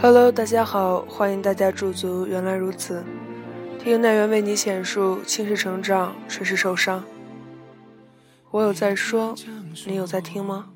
[0.00, 2.24] Hello，大家好，欢迎大家驻足。
[2.24, 3.04] 原来如此，
[3.82, 7.02] 听奈缘为你浅述青史成长，谁是受伤？
[8.52, 9.34] 我有在说，
[9.86, 10.66] 你有在听吗？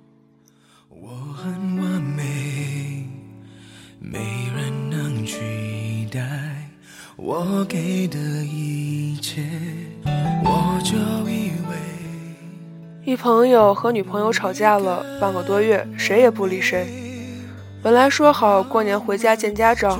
[0.89, 3.07] 我很完美，
[4.01, 4.19] 没
[4.57, 6.21] 人能取代
[7.15, 9.41] 我给的一切，
[10.45, 10.97] 我就
[11.31, 11.77] 以为。
[13.05, 17.12] 一朋友和女朋友吵架了半个多月，谁也不理谁。
[17.83, 19.99] 本来说好过年回家见家长，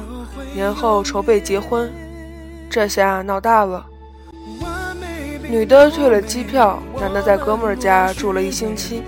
[0.55, 1.93] 年后筹备结婚，
[2.71, 3.85] 这下闹大了。
[5.49, 9.03] 女的退了机票，男的在哥们家住了一星期，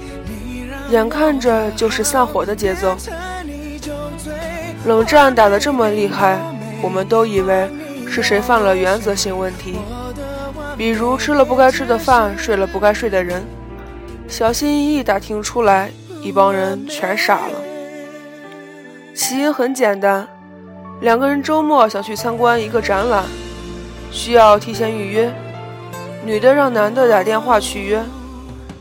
[0.91, 2.97] 眼看着就是散伙的节奏。
[4.87, 6.41] 冷战打得这么厉害，
[6.83, 7.71] 我们都以为
[8.09, 9.77] 是谁犯了原则性问题，
[10.77, 13.45] 比如吃了不该吃的饭，睡了不该睡的人。
[14.27, 17.74] 小心翼翼打听出来，一帮人全傻了。
[19.15, 20.27] 起因很简单，
[21.01, 23.23] 两个人周末想去参观一个展览，
[24.11, 25.33] 需要提前预约。
[26.25, 28.03] 女的让男的打电话去约，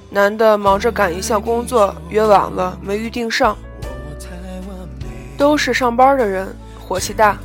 [0.09, 3.55] 男的忙着赶一项工作，约晚了没预定上。
[5.37, 6.47] 都是上班的人，
[6.79, 7.37] 火气大。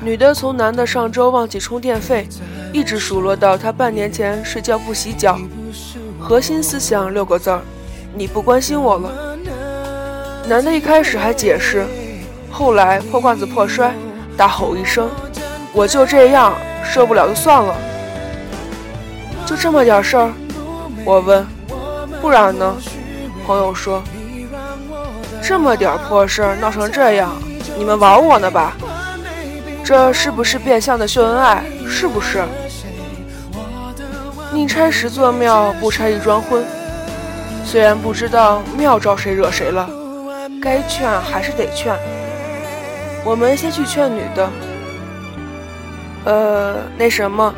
[0.00, 2.28] 女的从男的上周忘记充电费，
[2.72, 5.36] 一直数落到他半年前睡觉不洗脚。
[6.20, 7.60] 核心思想六个字儿：
[8.14, 9.36] 你不关心我了。
[10.46, 11.84] 男的一开始还解释。
[12.56, 13.92] 后来破罐子破摔，
[14.36, 15.10] 大吼一声
[15.74, 17.74] ：“我就这样，受不了就算了。”
[19.44, 20.32] 就这么点事儿，
[21.04, 21.44] 我问
[22.22, 22.76] ：“不然呢？”
[23.44, 24.00] 朋友说
[25.42, 27.32] ：“这么点破事儿闹成这样，
[27.76, 28.74] 你们玩我呢吧？
[29.84, 31.64] 这是不是变相的秀恩爱？
[31.88, 32.44] 是不是？
[34.52, 36.64] 宁拆十座庙，不拆一桩婚。
[37.64, 39.90] 虽然不知道庙招谁惹谁了，
[40.62, 41.92] 该劝还是得劝。”
[43.24, 44.50] 我们先去劝女的，
[46.24, 47.54] 呃，那什么，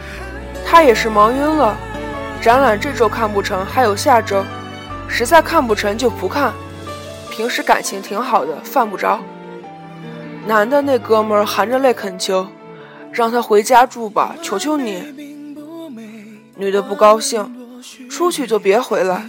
[0.64, 1.76] 她也是忙晕了。
[2.40, 4.44] 展览这周看不成，还有下周，
[5.08, 6.52] 实在看不成就不看。
[7.30, 9.18] 平时感情挺好的，犯不着。
[10.46, 12.46] 男的那哥们含着泪恳求，
[13.10, 15.02] 让他回家住吧，求求你。
[16.54, 17.52] 女的不高兴，
[18.08, 19.26] 出去就别回来。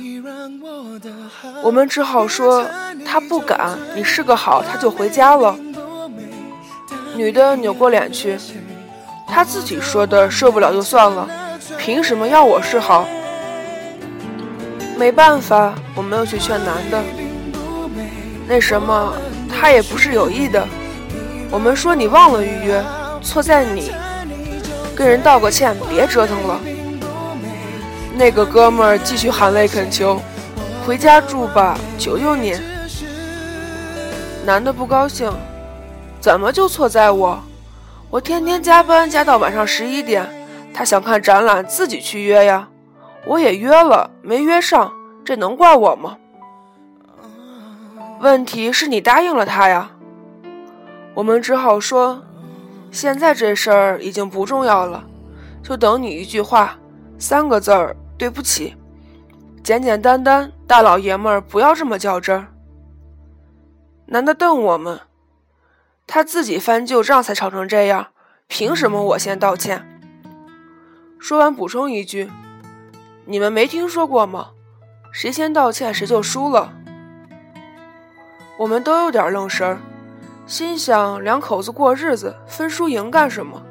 [1.63, 2.65] 我们只好说
[3.03, 5.57] 他不敢，你是个好，他就回家了。
[7.17, 8.37] 女的扭过脸去，
[9.27, 11.27] 她自己说的受不了就算了，
[11.75, 13.07] 凭什么要我示好？
[14.95, 17.03] 没办法，我没有去劝男的。
[18.47, 19.13] 那什么，
[19.49, 20.65] 他也不是有意的。
[21.49, 22.83] 我们说你忘了预约，
[23.21, 23.91] 错在你，
[24.95, 26.59] 跟人道个歉，别折腾了。
[28.15, 30.21] 那个哥们儿继续含泪恳求，
[30.85, 32.55] 回家住吧，求求你。
[34.45, 35.31] 男的不高兴。
[36.27, 37.41] 怎么就错在我？
[38.09, 40.27] 我天天加班加到晚上十一点，
[40.73, 42.67] 他想看展览自己去约呀，
[43.25, 44.91] 我也约了没约上，
[45.23, 46.17] 这能怪我吗？
[48.19, 49.91] 问题是你答应了他呀。
[51.13, 52.21] 我们只好说，
[52.91, 55.05] 现在这事儿已经不重要了，
[55.63, 56.75] 就等你一句话，
[57.17, 58.75] 三个字儿，对不起，
[59.63, 62.47] 简简单单，大老爷们儿不要这么较真儿。
[64.07, 64.99] 男的瞪我们。
[66.07, 68.07] 他自己翻旧账才吵成这样，
[68.47, 69.85] 凭什么我先道歉？
[71.19, 72.31] 说完补充一句
[73.27, 74.51] ：“你们没听说过吗？
[75.11, 76.73] 谁先道歉谁就输了。”
[78.57, 79.79] 我们都有点愣神儿，
[80.47, 83.61] 心想两口子过日子，分输赢干什么？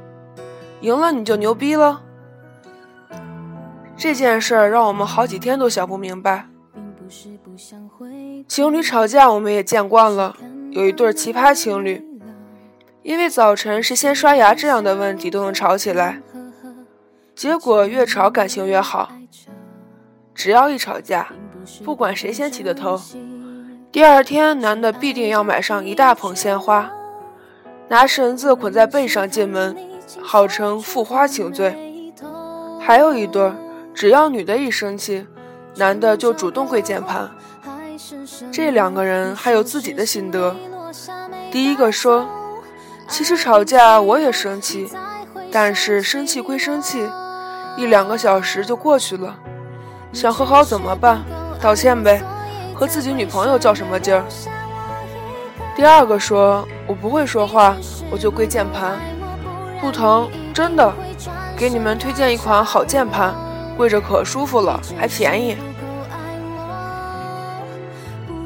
[0.83, 2.03] 赢了你就牛逼了？
[3.97, 6.47] 这件事儿让我们好几天都想不明白。
[8.47, 10.37] 情侣吵架我们也见惯了，
[10.71, 12.05] 有一对奇葩情侣。
[13.07, 16.21] 因为早晨谁先刷牙这样的问题都能吵起来，
[17.37, 19.13] 结果越吵感情越好。
[20.35, 21.29] 只要一吵架，
[21.85, 23.01] 不管谁先起的头，
[23.93, 26.91] 第二天男的必定要买上一大捧鲜花，
[27.87, 29.77] 拿绳子捆在背上进门，
[30.21, 31.79] 号称付花请罪。
[32.81, 33.53] 还有一对，
[33.95, 35.25] 只要女的一生气，
[35.77, 37.31] 男的就主动跪键盘。
[38.51, 40.57] 这两个人还有自己的心得。
[41.53, 42.27] 第一个说。
[43.09, 44.93] 其实吵架我也生气，
[45.51, 47.09] 但是生气归生气，
[47.77, 49.37] 一两个小时就过去了。
[50.13, 51.23] 想和好怎么办？
[51.61, 52.21] 道歉呗，
[52.75, 54.25] 和自己女朋友较什么劲儿？
[55.75, 57.77] 第二个说：“我不会说话，
[58.11, 58.99] 我就跪键盘，
[59.81, 60.93] 不疼，真的。
[61.57, 63.35] 给你们推荐一款好键盘，
[63.77, 65.57] 跪着可舒服了，还便宜。”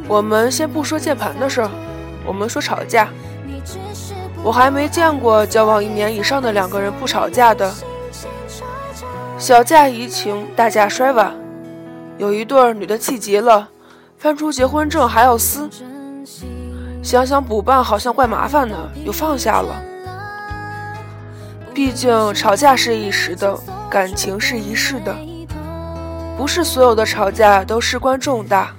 [0.07, 1.71] 我们先不说键盘的事儿，
[2.25, 3.09] 我们说吵架。
[4.43, 7.73] 我还没见过交往一年以上的两个人不吵架的。
[9.39, 11.35] 小架怡情，大架摔碗。
[12.19, 13.69] 有一对儿女的气急了，
[14.19, 15.69] 翻出结婚证还要撕。
[17.03, 19.83] 想想补办好像怪麻烦的，又放下了。
[21.73, 23.59] 毕竟吵架是一时的，
[23.89, 25.15] 感情是一世的。
[26.37, 28.75] 不是所有的吵架都事关重大，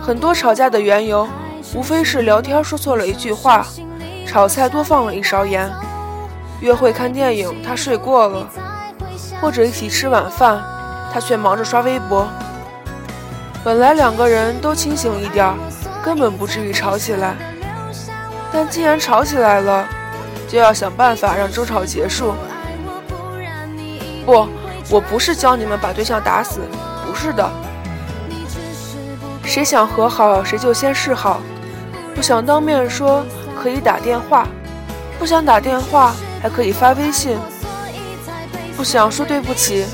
[0.00, 1.28] 很多吵架的缘由，
[1.74, 3.66] 无非是聊天说错了一句话，
[4.26, 5.70] 炒菜多放了一勺盐，
[6.60, 8.48] 约会看电影他睡过了，
[9.40, 10.62] 或者一起吃晚饭，
[11.12, 12.26] 他却忙着刷微博。
[13.62, 15.54] 本来两个人都清醒一点，
[16.02, 17.34] 根本不至于吵起来。
[18.52, 19.86] 但既然吵起来了，
[20.48, 22.34] 就要想办法让争吵结束。
[24.24, 24.48] 不，
[24.90, 26.60] 我不是教你们把对象打死，
[27.06, 27.48] 不是的。
[29.44, 31.40] 谁想和好，谁就先示好。
[32.14, 33.24] 不想当面说，
[33.62, 34.44] 可以打电话；
[35.18, 36.12] 不想打电话，
[36.42, 37.38] 还可以发微信。
[38.76, 39.86] 不想说对不起，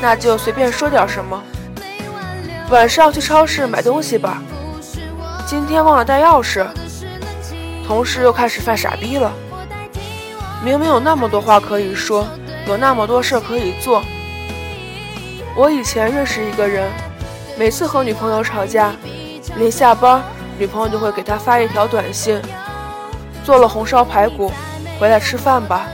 [0.00, 1.40] 那就随便说点什么。
[2.70, 4.42] 晚上去超市买东西吧。
[5.46, 6.66] 今天忘了带钥匙，
[7.86, 9.30] 同事又开始犯傻逼了。
[10.64, 12.26] 明明有那么多话可以说，
[12.66, 14.02] 有那么多事可以做。
[15.54, 16.90] 我以前认识一个人，
[17.56, 18.92] 每次和女朋友吵架，
[19.56, 20.22] 临下班，
[20.58, 22.40] 女朋友就会给他发一条短信
[23.44, 24.50] ：“做了红烧排骨，
[24.98, 25.86] 回来吃饭吧。”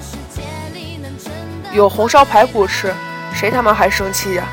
[1.72, 2.94] 有红烧排骨吃，
[3.34, 4.44] 谁他妈还生气呀？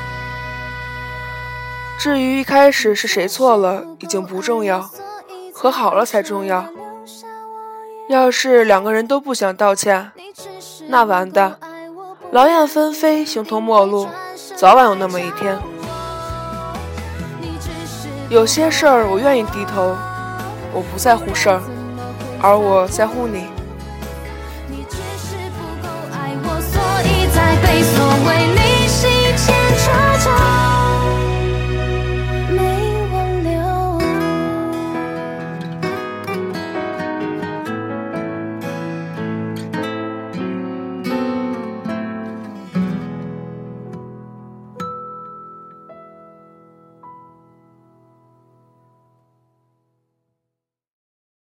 [1.98, 4.90] 至于一开始是谁错了，已经不重要，
[5.52, 6.66] 和好了才重要。
[8.08, 10.12] 要是两个人都不想道歉，
[10.88, 11.58] 那完蛋，
[12.30, 14.06] 劳燕分飞，形同陌路，
[14.54, 15.58] 早晚有那么一天。
[18.28, 19.96] 有些事儿我愿意低头，
[20.72, 21.60] 我不在乎事儿，
[22.40, 23.46] 而我在乎你。
[24.68, 24.84] 你
[25.18, 27.56] 是不够爱我所以才